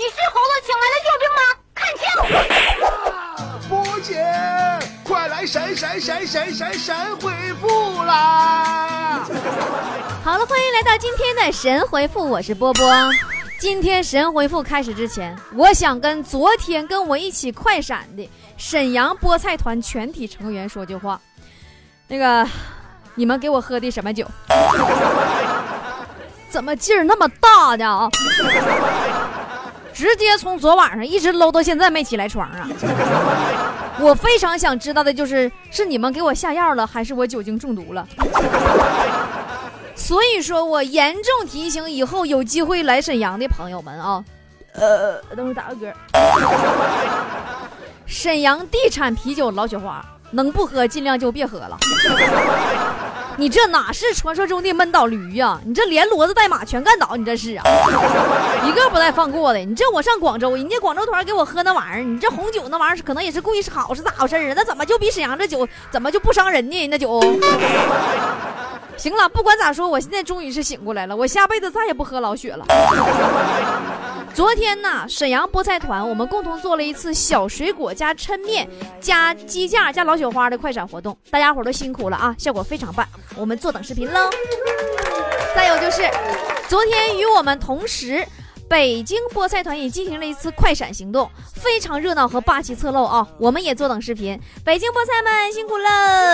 [0.00, 1.42] 你是猴子请来的救兵吗？
[1.76, 2.08] 看清！
[3.68, 4.16] 波姐，
[5.04, 7.30] 快来闪闪闪闪闪闪回
[7.60, 9.22] 复啦！
[10.24, 12.90] 好了，欢迎来到今天的神回复，我是波波。
[13.58, 18.26] 今天神回复开始之前，我想跟昨天跟我一起快闪的
[18.56, 21.20] 沈阳菠菜团全体成员说句话。
[22.08, 22.48] 那个，
[23.14, 24.26] 你们给我喝的什么酒？
[26.48, 28.08] 怎么劲儿那么大呢啊？
[30.00, 32.66] 直接从昨晚上一直搂到现在没起来床啊！
[34.00, 38.08] 我非常想知道的就是，是你们给我下药了，还是我酒精中毒了？
[39.94, 44.24] 所以说我严重提醒以后有机会来沈阳的朋友们啊，
[44.72, 45.92] 呃，等会打个嗝。
[48.06, 51.78] 沈阳地产啤酒老雪花，能不喝尽量就别喝了。
[53.40, 55.58] 你这哪是传说中的闷倒驴呀？
[55.64, 57.64] 你这连骡子带马全干倒，你这是啊，
[58.66, 59.58] 一个不带放过的。
[59.60, 64.52] 你这我上广州，人家广州团给我喝那玩意儿，你这红酒那玩意儿可能也是故意是好是咋回事啊？
[64.54, 66.86] 那怎么就比沈阳这酒怎么就不伤人呢？
[66.88, 67.18] 那酒。
[68.98, 72.66] 行了，不管咋说，我现在终于是醒过来了，我下辈子再也不喝老雪了。
[74.34, 78.68] 昨天呢，沈阳菠菜团我们共同做了一次小水果加抻面
[79.00, 83.06] 加鸡架加老雪花的快闪活动，大家伙都辛苦了啊，效果非常棒，
[83.36, 84.30] 我们坐等视频喽。
[85.54, 86.02] 再有就是，
[86.68, 88.26] 昨天与我们同时。
[88.68, 93.26] 北京菠菜团也进行了一次快闪行动，非常热闹和霸气侧漏啊！
[93.36, 94.40] 我们也坐等视频。
[94.64, 96.29] 北京菠菜们辛苦了。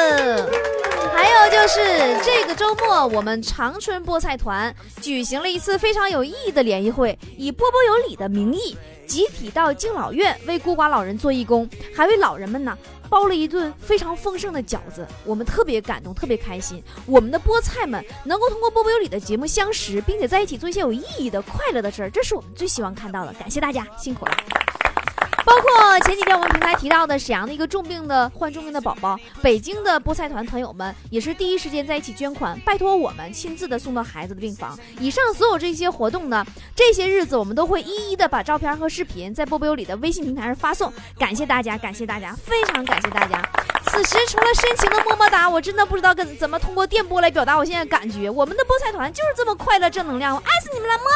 [1.66, 1.80] 是
[2.22, 12.76] 这个周末，我们长春菠菜团举行了一次非常有意义的联谊会，以波波有礼的名义，集体到敬老院为孤寡老人做义工，还为老人们呢。
[13.08, 16.82] 包了一顿非常丰盛的饺子，我们特别感动，特别开心。
[17.06, 23.32] 我们的菠菜们能够通过波波有理的节目相识，并且在一起做一些有意义的、快乐的事儿，这是我们最希望看到的。
[23.34, 24.36] 感谢大家，辛苦了。
[25.46, 34.76] 包括前几天我们平台提到的沈阳的一个重病的患重病的宝宝，北京的菠菜团团友们也是第一时间在一起捐款，拜托我们亲自的送到孩子的病房。
[34.98, 36.44] 以上所有这些活动呢，
[36.74, 40.92] 这些日子我们都会一一的把照片和视频在波波有理的微信平台上发送。
[41.16, 43.40] 感谢大家，感谢大家，非常感谢大家。
[43.88, 48.28] 此时除了深情的么么哒，我真的不知道跟怎么通过电波来表达我现在感觉。
[48.28, 51.10] 我们的菠菜团就是这么快乐正能量，我爱死你们了，么么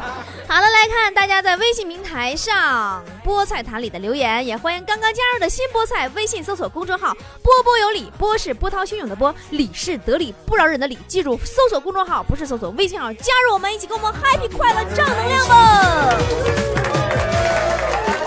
[0.00, 0.15] 哒。
[0.48, 7.12] 好了，来看大家在微信平台上菠菜坛里的留言，也欢迎刚刚加入的新菠菜，微信搜索公众号
[7.42, 10.96] “波波有理”，波是波涛汹涌的波，理是得理不饶人的理。
[11.08, 16.14] 记住，搜索公众号不是搜索微信号，加入我们一起跟我们 happy 快乐正能量吧。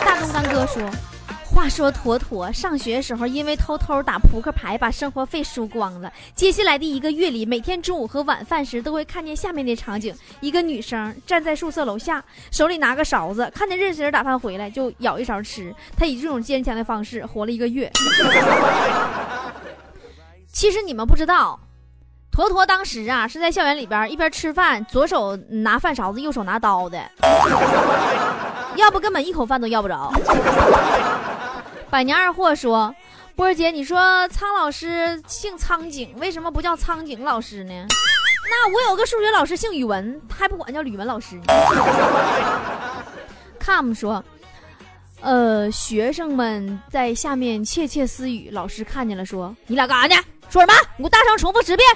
[0.05, 1.08] 大东刚哥说。
[1.51, 6.13] 话说妥妥，上学时候因为偷偷打扑克牌把生活费输光了。
[6.35, 15.73] 接下来的一个月里，每天中午和晚饭时都会看见下面的场景：一个女生站在宿舍楼下，手里拿个勺子，看见认识人打饭回来就舀一勺吃。
[15.97, 17.91] 她以这种坚强的方式活了一个月。
[20.51, 21.59] 其实你们不知道，
[22.31, 27.01] 坨坨当时啊是在校园里边一边吃饭，左手拿饭勺子，右手拿刀的，
[28.75, 30.13] 要不根本一口饭都要不着。
[31.89, 32.93] 百年二货说
[33.35, 37.73] ：“波儿姐，你说苍老师姓苍井，为什么不叫苍井老师呢？
[38.43, 41.43] 那我有个数学老师姓语文，他还不管叫语文老师呢。
[43.59, 44.23] ”com 说
[45.21, 50.21] ：“呃，学生们在下面窃窃私语，老师看见了，说你俩干啥呢？
[50.47, 50.73] 说什么？
[50.97, 51.87] 你给我大声重复十遍。”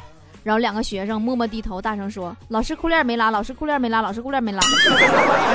[0.44, 4.60] 然后两个学生默默低头，大声说：“老师裤链没拉，老师裤链没拉，老师裤链没拉。”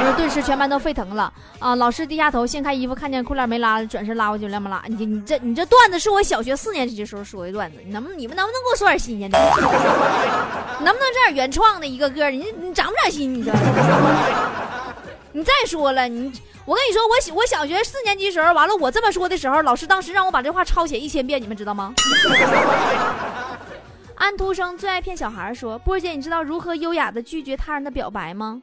[0.01, 1.75] 然后顿时全班都沸腾了啊！
[1.77, 4.83] 老师低下头掀开衣服，看见裤链没拉，转身拉过去，拉没拉？
[4.89, 9.39] 你你这你这段子是我小学四年级的时候说的段子，你能不你们能不能给我说点新鲜的？
[10.81, 11.87] 能不能这点原创的？
[11.87, 13.35] 一个个，你你长不长心？
[13.35, 13.53] 你说？
[15.33, 16.33] 你再说了，你
[16.65, 21.93] 我跟你说，我我小学四年级时候，完了我这么说的时候，老师当时让我把这话抄写一千遍，你们知道吗？
[24.19, 28.61] 安徒生最爱骗小孩说：“波姐，你知道如何优雅的拒绝他人的表白吗？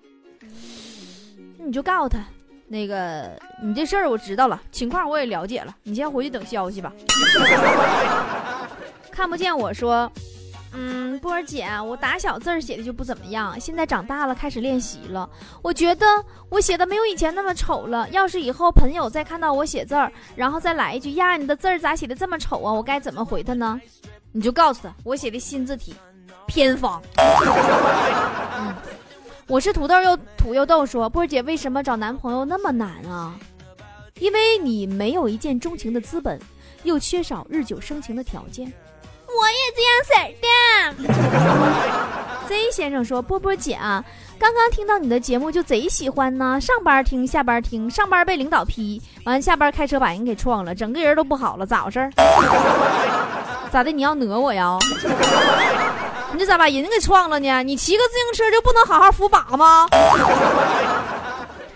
[1.57, 2.19] 你就告诉他，
[2.67, 3.31] 那个
[3.63, 6.91] 你这事儿我知道了，情况我也了解了，你先回去等消息吧。
[9.09, 10.11] ”看不见我说
[10.75, 15.27] ：“嗯，波儿姐，我打小字儿写的就不怎么样，现在长大了开始练习了，
[15.61, 16.05] 我觉得
[16.49, 18.09] 我写的没有以前那么丑了。
[18.09, 22.73] 要是以后朋友再看到我写字儿，然后再来一句呀，你的字儿咋写的这么丑啊？
[22.73, 23.79] 我该怎么回他呢？”
[24.35, 25.95] 你就告诉他，我写的新字体
[26.45, 27.01] 偏方。
[27.15, 28.75] 嗯，
[29.47, 33.33] 我是土豆又土又豆说，波儿姐为什么找男朋友那么难啊？
[34.19, 36.37] 因为你没有一见钟情的资本，
[36.83, 38.69] 又缺少日久生情的条件。
[39.25, 40.03] 我也这样
[40.99, 41.13] 式的。
[42.49, 44.03] Z 先生说：“波波姐啊，
[44.37, 52.11] 刚刚听到你的节目就贼喜欢呢，上班听，下班听，上班被领导批，完下班开车把人给撞了，整个人都不好了，咋回事？
[53.75, 53.91] 咋的？
[53.91, 54.77] 你要讹我呀？
[56.31, 57.61] 你这咋把人给撞了呢？
[57.61, 59.85] 你骑个自行车就不能好好扶把吗？”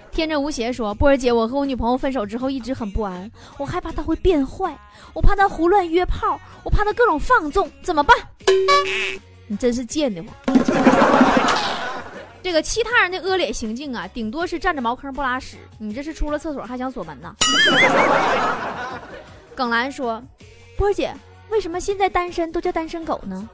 [0.09, 4.73] 天真无邪说：“波儿姐，我和我女朋友分手之后一直很不安，我害怕她会变坏，
[5.13, 8.15] 我怕她胡乱约炮，我怕她各种放纵，怎么办？
[9.47, 10.31] 你真是贱的慌！
[12.41, 17.35] 这个其他人的恶劣行径啊，顶多是占着茅坑不拉屎，你这是出了厕所还想锁门呢？”
[19.53, 20.23] 耿兰说
[20.77, 21.13] ：“波儿姐，
[21.49, 23.49] 为什么现在单身都叫单身狗呢？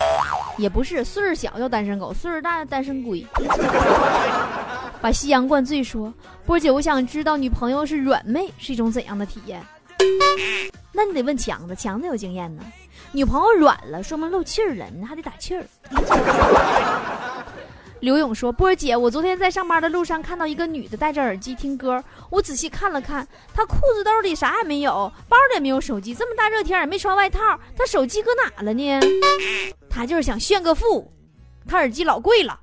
[0.57, 3.25] 也不是岁数小叫单身狗，岁数大单身龟。
[5.01, 6.13] ”把夕阳灌醉说
[6.45, 9.61] ：“波姐，我想知道女朋友是软妹是一种怎样的体验？
[10.91, 12.63] 那你得问强子，强子有经验呢。
[13.11, 15.63] 女朋友软了，说明漏气儿了，你还得打气儿。”
[18.05, 27.39] 刘勇说：“波儿姐，我昨天在上班的路上看到一个女的戴着耳机听歌，我仔细看了看，她裤子兜里啥也没有，包里也没有手机，这么大热天也没穿外套，
[27.75, 28.99] 她手机搁哪了呢？
[29.89, 31.11] 她就是想炫个富，
[31.67, 32.59] 她耳机老贵了。”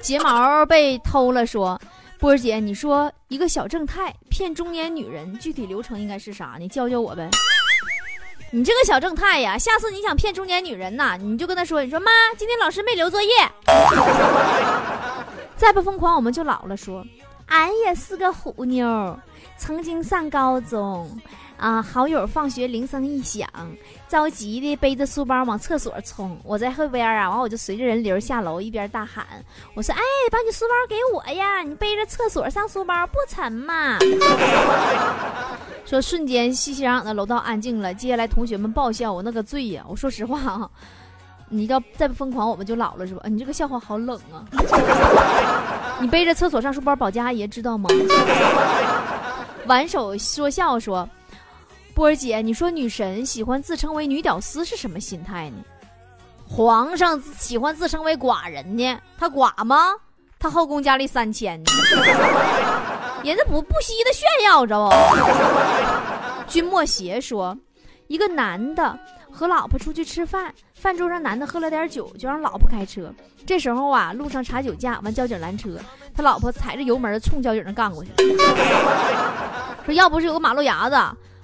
[0.00, 1.80] 睫毛被偷了，说
[2.20, 6.68] 波儿姐，你说一个小正太骗中年女人，具体流程应该是啥呢？
[6.68, 7.28] 教教我呗。
[8.52, 13.28] 你这个小正太呀，下次你想骗中年女人呐，你就跟她说，你说妈，今天老师没留作业。
[15.56, 16.76] 再不疯狂，我们就老了。
[16.76, 17.04] 说，
[17.46, 19.18] 俺也是个虎妞，
[19.56, 21.08] 曾经上高中。
[21.58, 21.80] 啊！
[21.80, 23.48] 好友放学铃声一响，
[24.10, 26.38] 着急的背着书包往厕所冲。
[26.44, 29.24] 我在后边啊，完我就随着人流下楼，一边大喊
[29.72, 31.62] ：“我说，哎，把你书包给我呀！
[31.62, 33.96] 你背着厕所上书包不沉吗？”
[35.86, 37.94] 说瞬间熙熙攘攘的楼道安静了。
[37.94, 39.82] 接下来同学们爆笑，我那个醉呀！
[39.88, 40.70] 我说实话啊，
[41.48, 43.22] 你要再不疯狂，我们就老了是吧？
[43.26, 44.44] 你这个笑话好冷啊！
[46.00, 47.88] 你背着厕所上书包，保洁阿姨知道吗？
[49.66, 51.08] 挽手说笑说。
[51.94, 55.56] 波儿姐，你说女神喜欢自称为女屌丝是什么心态呢？
[56.46, 58.98] 皇上喜欢自称为寡人呢？
[59.18, 59.94] 他寡吗？
[60.38, 61.70] 他后宫佳丽三千呢？
[63.24, 64.90] 人家不不惜的炫耀着不？
[66.46, 67.56] 君莫邪说，
[68.08, 68.96] 一个男的
[69.36, 73.12] 和老婆出去吃饭，饭桌上男的喝了点酒，就让老婆开车。
[73.44, 75.78] 这时候啊，路上查酒驾，完交警拦车，
[76.14, 78.16] 他老婆踩着油门冲交警那干过去了，
[79.84, 80.96] 说要不是有个马路牙子。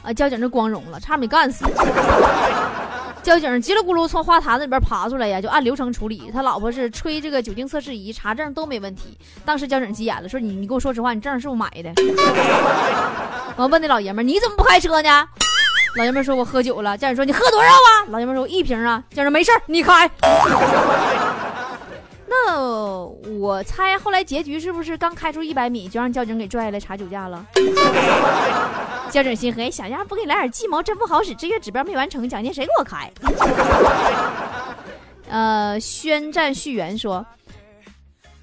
[0.05, 0.13] 啊！
[0.13, 1.65] 交警这光荣了，差点没干死。
[3.23, 6.29] 交警叽里咕噜从花坛子里边爬出来呀，就按流程处理。
[6.35, 9.17] 他老婆是吹这个酒精测试仪，查证都没问题。
[9.45, 11.93] 当时交警急眼了，说：“你你给我说实话，你证是不是买的？”
[13.55, 15.29] 我问那老爷们：“你怎么不开车呢？”
[15.97, 20.11] 老爷们说：“我喝酒了。”交警说：“你喝多少啊？”老爷们说：“一瓶啊。”交警没事你开。
[22.27, 22.59] 那
[23.39, 27.45] 我猜后来结局是不是刚开出一百米就让交警给拽下来查酒驾了？
[29.11, 31.35] 交警心黑，小样不给你来点计谋真不好使。
[31.35, 33.11] 这月指标没完成，奖金谁给我开？
[35.29, 37.25] 呃，宣战续缘说，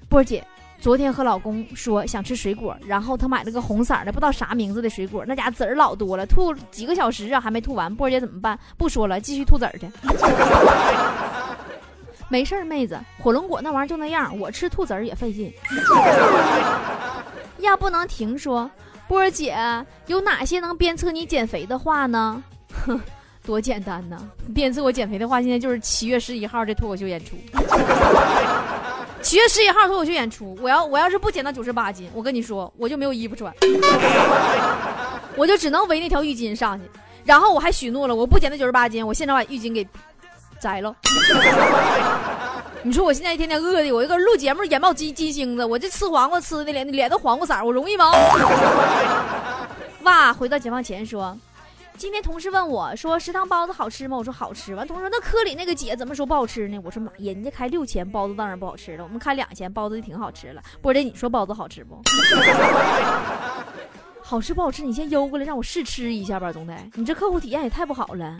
[0.08, 0.44] 波姐
[0.80, 7.94] 昨天和老公说想吃水果，然后他买了个红色的不知道啥名字的水果，那家籽儿老多了，吐几个小时啊还没吐完。
[7.94, 8.58] 波姐怎么办？
[8.78, 9.86] 不说了，继续吐籽儿去。
[12.30, 15.52] 没事儿，妹子，火龙果那玩意儿就那样，我吃吐籽儿也费劲。
[17.58, 18.70] 要不能停说，
[19.06, 19.54] 波儿姐
[20.06, 22.42] 有哪些能鞭策你减肥的话呢？
[22.86, 22.98] 哼，
[23.44, 24.16] 多简单呐！
[24.54, 27.36] 鞭策我减肥的话，现在就是七月十一号这脱口秀演出。
[29.22, 33.52] 七月十一号脱口秀演出，我要我要是不减到九十八斤，我跟你说，我就没有衣服穿，
[35.36, 36.84] 我就只能围那条浴巾上去。
[37.24, 39.86] 然后我还许诺了，我不减到九十八斤，我现场把浴巾给。
[40.60, 40.94] 摘了，
[42.84, 48.12] 你说我现在一天天饿的，我一个录节目眼冒金金星子，我这吃黄瓜吃的脸脸都黄瓜色，我容易吗？
[50.04, 51.34] 哇，回到解放前说，
[52.00, 54.16] 今天同事问我说食堂包子好吃吗？
[54.16, 54.74] 我说好吃。
[54.74, 56.80] 完同事说那科里那个姐怎么说不好吃呢？
[56.82, 60.62] 我说妈，人家开六千包子当然不好吃了，我们开两千包子就挺好吃了。
[60.80, 62.00] 波姐你说包子好吃不？
[64.22, 64.82] 好吃不好吃？
[64.82, 66.74] 你先邮过来让我试吃一下吧，总得。
[66.94, 68.38] 你这客户体验也太不好了。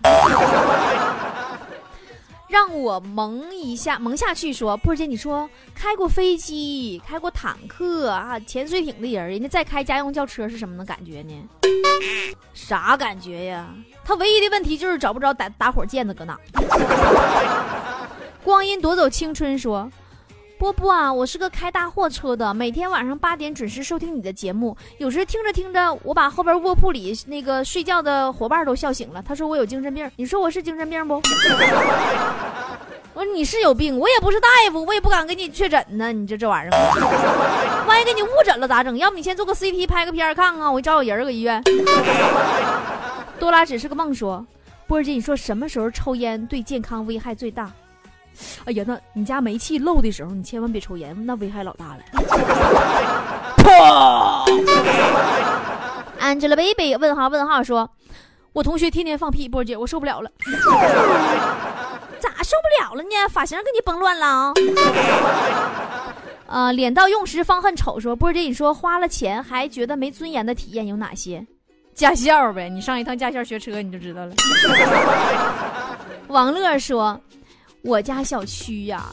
[2.51, 11.49] 让我蒙一下，蒙下去说，波姐，你说开过飞机、开过坦克啊、潜水艇的人，人家再开家用轿车是什么的感觉呢？
[12.53, 13.73] 啥感觉呀？
[14.05, 16.37] 他唯一的问题就是找不着打打火键子搁哪。
[18.43, 19.89] 光阴夺走青春说，
[20.61, 24.77] 波波啊，我是个开大货车的，每天晚上八点准时收听你的节目。
[24.99, 29.23] 有时听着听着，我把后边卧铺里那个睡觉的伙伴都笑醒了。
[29.27, 31.15] 他说我有精神病，你说我是精神病不？
[33.15, 36.13] 我说你是有病，我也不是大夫，我也不敢给你确诊呢。
[36.13, 38.95] 你这这玩意儿，万一给你误诊了咋整？
[38.99, 41.63] 要不你先做个 CT 拍个片看看，我找有人搁医院。
[43.39, 44.45] 多拉只是个梦说，
[44.87, 47.73] 波儿姐，你说什么时候抽烟对健康危害最大？
[48.65, 52.01] 哎呀，那你家煤气漏的时候，你千万别抽烟，那危害老大了。
[56.21, 57.91] Angelababy 问号问号说
[58.53, 60.31] ：“我同学天天放屁，波姐我受不了了。
[62.19, 63.09] 咋受不了了呢？
[63.31, 64.53] 发型给你崩乱了啊！
[66.47, 71.47] 呃，脸到用时方恨丑说：波姐，你说花了钱还觉得没尊严的体验有哪些？
[71.95, 74.35] 驾校呗，你上一趟驾校学车你就知道了。
[76.29, 77.19] 王乐说。
[77.83, 79.07] 我家小区呀，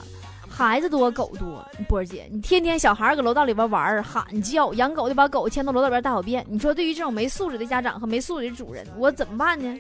[0.50, 1.66] 孩子多狗多。
[1.88, 6.46] 波儿姐，你天天小孩搁楼道里边玩喊叫，养狗的把狗牵到楼道边大小便。
[6.50, 9.78] 你说对于这种没素质的家长和没素质的主人，我怎么办呢？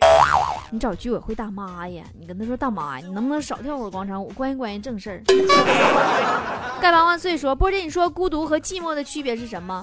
[0.71, 5.21] 你找居委会大妈呀，你跟他说大妈，你能不能少跳会儿广场舞，关心关心正事儿。
[6.81, 9.81] 丐帮万岁说，波儿姐，你说孤独和寂寞的区别是什么？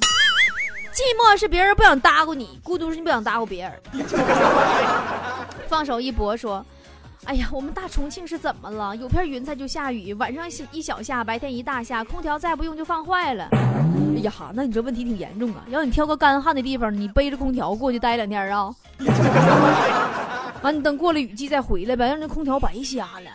[0.94, 4.06] 寂寞是别人不想搭过你，孤独是你不想搭过别人。
[5.68, 6.64] 放手一搏说。
[7.26, 8.94] 哎呀，我们大重庆是怎么了？
[8.96, 13.48] 有片云彩就下雨，晚上一小下，白天一大下，空调再不用就放坏了。
[13.52, 15.64] 哎呀哈，那你这问题挺严重啊！
[15.68, 18.74] 要你挑个干旱的地方，你背着空调过去待两天啊？
[20.62, 23.30] 完，你等过了雨季再回来呗，让那空调白瞎了。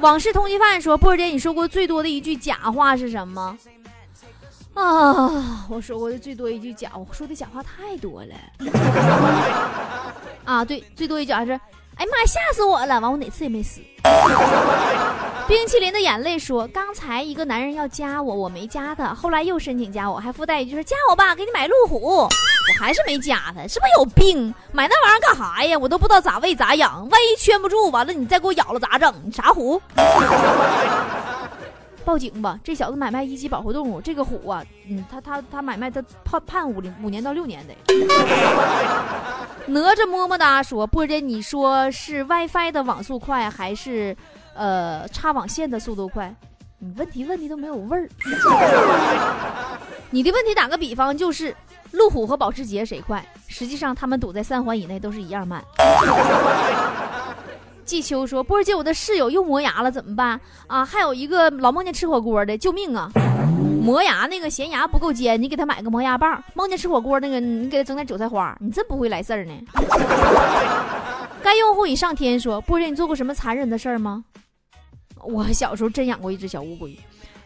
[0.00, 3.56] 往事通缉犯说：“波儿姐，你说过最多的一句假话是什么？”
[4.74, 8.34] 啊，我说过的最多一句假，我说的假话太多了。
[10.44, 11.58] 啊，对，最多一句还是。
[11.96, 12.26] 哎妈！
[12.26, 13.00] 吓死我了！
[13.00, 13.80] 完，我哪次也没死。
[15.46, 22.22] 冰淇淋的眼泪说：“刚才一个男人要加我，我没加他，后来又申请加我，还附带一句说加我吧，给你买路虎。
[22.22, 22.28] 我
[22.80, 24.54] 还是没加他，是不是有病？
[24.72, 25.76] 买那玩意儿干啥呀？
[25.76, 29.12] 我都不知道咋喂咋养，万一圈不住，完了你再给我咬了咋整？
[29.24, 29.80] 你啥虎？
[32.04, 32.58] 报警吧！
[32.64, 37.74] 这小子买卖一级保护动物，这个虎啊，嗯，他他他买卖他判判五五年到六年的。
[39.66, 44.16] 哪吒么么哒说：“波姐，你说是 WiFi 的网速快，还是
[44.54, 46.34] 呃插网线的速度快？
[46.78, 48.08] 你问题问题都没有味儿。
[50.10, 51.54] 你的问题打个比方，就是
[51.92, 53.24] 路虎和保时捷谁快？
[53.46, 55.62] 实际上他们堵在三环以内都是一样慢。”
[57.92, 60.82] 季秋说：“波姐，我的室友又磨牙了，怎么办啊？
[60.82, 63.10] 还有一个老梦见吃火锅的，救命啊！
[63.84, 66.42] 磨牙那个咸牙不够尖，你给他买个磨牙棒。
[66.54, 68.56] 梦见吃火锅那个，你给他整点韭菜花。
[68.62, 69.52] 你真不会来事儿呢。”
[71.44, 74.24] 该用户已上天说：“波姐，你做过什么残忍的事儿吗？”
[75.22, 76.98] 我小时候真养过一只小乌龟，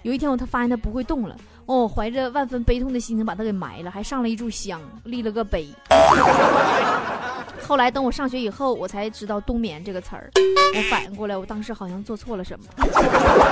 [0.02, 5.68] 有一天我他发现它不会动了，哦，怀着万分悲痛的心情把它给埋了，还上了一炷香，立了个碑。
[7.66, 10.30] 后来等我上学以后，我才知道“冬眠”这个词儿。
[10.36, 12.66] 我反应过来，我当时好像做错了什么。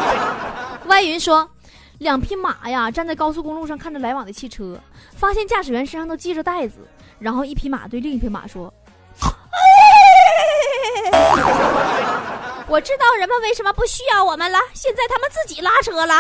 [0.87, 1.50] 歪云说，
[1.99, 4.78] 两匹马呀，站在高速公路上看着来往的汽车，
[5.16, 6.87] 发现驾驶员身上都系着带子，
[7.18, 8.73] 然后一匹马对另一匹马说
[12.68, 16.14] ：“我知道人们为什么不需要我们了，现在他们自己拉车了。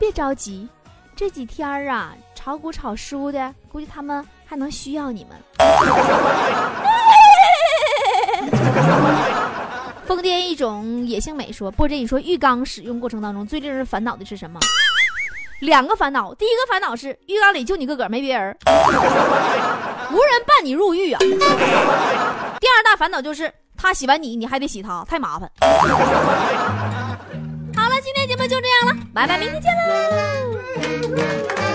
[0.00, 0.68] 别着急，
[1.14, 5.38] 这几天儿啊，炒股炒输的，估计他们。”还能需要你们？
[10.04, 14.58] 疯癫一种野性美说，波姐，你说浴缸使用过程当中最令人烦恼的是什么？
[15.60, 21.18] 两个烦恼，第一个烦恼是浴缸里就你个个没别人，无人伴你入浴啊。
[21.20, 25.48] 第二大烦恼就是他洗完你，你还得洗他，太麻烦。
[28.40, 31.69] 那，就这样了，拜拜，明天见喽。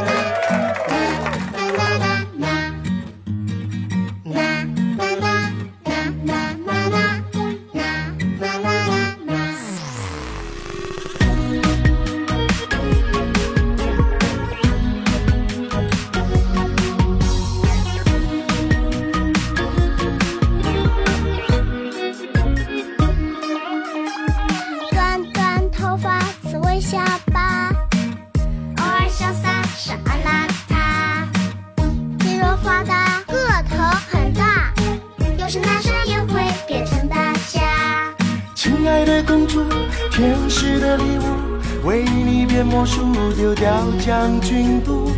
[44.05, 45.09] 将军肚，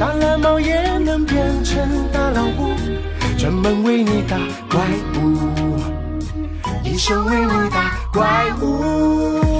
[0.00, 1.78] 大蓝猫也能变成
[2.12, 2.74] 大老虎，
[3.38, 4.36] 专门为你打
[4.68, 4.80] 怪
[5.14, 5.38] 物，
[6.82, 9.53] 一生为你打怪物。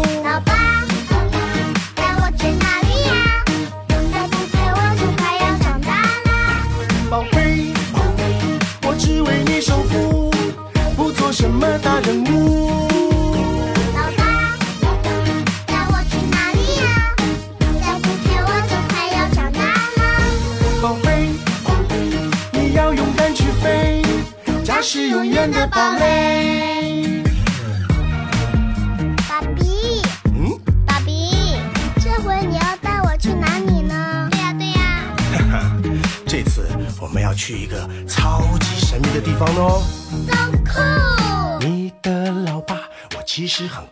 [25.75, 27.23] 远的堡垒。
[29.29, 30.03] 爸比，
[30.35, 31.59] 嗯，爸比，
[32.01, 34.29] 这回你要带我去哪里呢？
[34.31, 35.05] 对呀对呀
[36.27, 36.67] 这次
[37.01, 39.83] 我们要去一个超级神秘的地方哦。
[40.29, 42.77] ，so cool，你的老爸，
[43.17, 43.85] 我其实很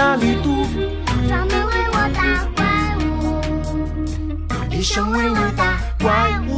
[0.00, 0.64] 大力度，
[1.28, 2.18] 专门为我打
[2.56, 2.64] 怪
[3.04, 3.04] 物，
[4.74, 6.08] 一生为你打怪
[6.48, 6.49] 物。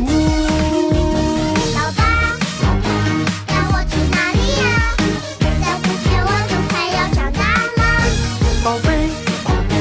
[0.00, 0.06] 呜
[1.74, 2.02] 老爸
[2.62, 2.88] 老爸
[3.48, 4.64] 要我去哪里呀
[5.40, 7.40] 再不见我都快要长大
[7.76, 7.80] 了
[8.64, 8.88] 宝贝
[9.44, 9.72] 宝贝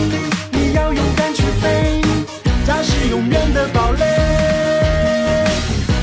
[0.52, 2.02] 你要勇敢去飞
[2.66, 4.04] 家是永远的堡垒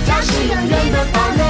[0.07, 1.46] 家是永远的堡垒。